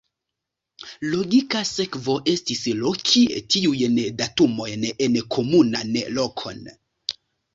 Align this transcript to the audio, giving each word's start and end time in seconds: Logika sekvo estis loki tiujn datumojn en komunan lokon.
Logika 1.11 1.59
sekvo 1.71 2.13
estis 2.31 2.63
loki 2.79 3.21
tiujn 3.55 3.99
datumojn 4.23 4.87
en 5.09 5.19
komunan 5.35 5.95
lokon. 6.19 6.65